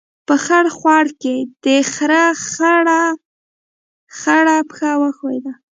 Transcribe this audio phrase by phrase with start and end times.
[0.27, 2.11] په خړ خوړ کې، د خړ
[2.49, 3.05] خرهٔ
[4.17, 5.53] خړه پښه وښیوده.